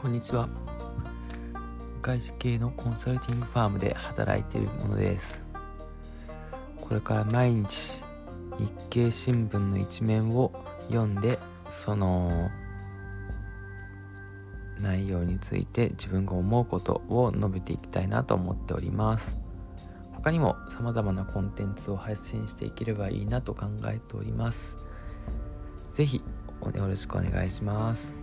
[0.00, 0.48] こんにちは。
[2.00, 5.42] 外資系のコンサルティングファームで働いているものです。
[6.80, 8.02] これから毎日
[8.56, 10.52] 日経新聞の一面を
[10.88, 11.38] 読んで
[11.68, 12.50] その
[14.80, 19.36] 内容について自分が思うことを述べていきたいなと思っております。
[20.14, 24.78] 他にも様々なコンテンツを配信していければいいなと考えております。
[25.92, 26.22] 是非
[26.74, 28.14] よろしくお願いします。